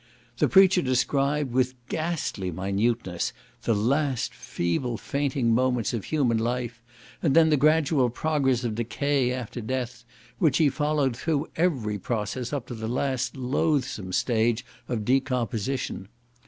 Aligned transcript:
The 0.39 0.49
preacher 0.49 0.81
described, 0.81 1.53
with 1.53 1.75
ghastly 1.87 2.49
minuteness, 2.49 3.33
the 3.61 3.75
last 3.75 4.33
feeble 4.33 4.97
fainting 4.97 5.53
moments 5.53 5.93
of 5.93 6.05
human 6.05 6.39
life, 6.39 6.81
and 7.21 7.35
then 7.35 7.51
the 7.51 7.55
gradual 7.55 8.09
progress 8.09 8.63
of 8.63 8.73
decay 8.73 9.31
after 9.31 9.61
death, 9.61 10.03
which 10.39 10.57
he 10.57 10.69
followed 10.69 11.15
through 11.15 11.51
every 11.55 11.99
process 11.99 12.51
up 12.51 12.65
to 12.69 12.73
the 12.73 12.89
last 12.89 13.37
loathsome 13.37 14.11
stage 14.11 14.65
of 14.89 15.05
decomposition. 15.05 16.07